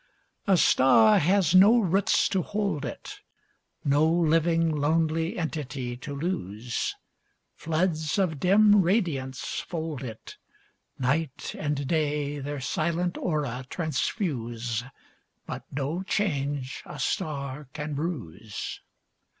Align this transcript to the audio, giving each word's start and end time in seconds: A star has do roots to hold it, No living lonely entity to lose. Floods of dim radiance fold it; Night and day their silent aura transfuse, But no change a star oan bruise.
A 0.47 0.57
star 0.57 1.19
has 1.19 1.51
do 1.51 1.79
roots 1.83 2.27
to 2.29 2.41
hold 2.41 2.85
it, 2.85 3.19
No 3.85 4.11
living 4.11 4.75
lonely 4.75 5.37
entity 5.37 5.95
to 5.97 6.15
lose. 6.15 6.95
Floods 7.53 8.17
of 8.17 8.39
dim 8.39 8.81
radiance 8.81 9.59
fold 9.59 10.01
it; 10.03 10.37
Night 10.97 11.53
and 11.55 11.85
day 11.85 12.39
their 12.39 12.59
silent 12.59 13.15
aura 13.19 13.63
transfuse, 13.69 14.83
But 15.45 15.65
no 15.71 16.01
change 16.01 16.81
a 16.87 16.99
star 16.99 17.67
oan 17.75 17.93
bruise. 17.93 18.81